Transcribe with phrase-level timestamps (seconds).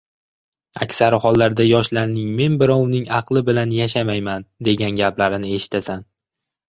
[0.85, 6.03] Aksari hollarda yoshlarning men birovning aqli bilan yashamayman, degan gaplarini eshitasan.